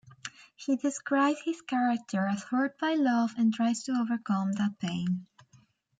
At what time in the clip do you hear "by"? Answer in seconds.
2.79-2.95